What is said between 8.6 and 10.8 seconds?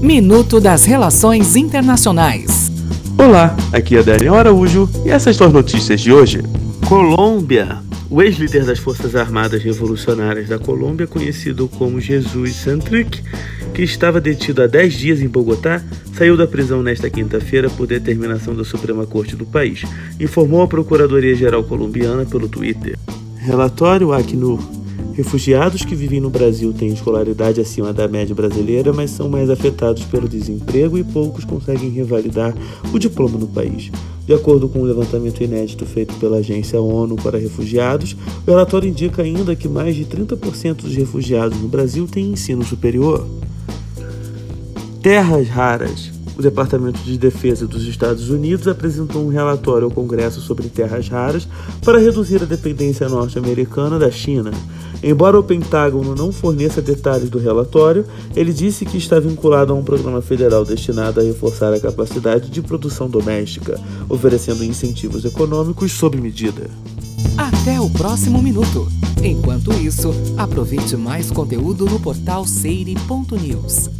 das Forças Armadas Revolucionárias da